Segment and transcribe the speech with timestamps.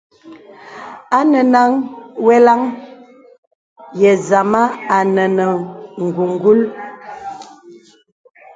[1.17, 1.71] Anɛnaŋ
[2.25, 2.61] weləŋ
[3.99, 4.61] yə̀ zàma
[4.95, 5.51] à nə̀ nə̀
[6.05, 6.61] ngùngul.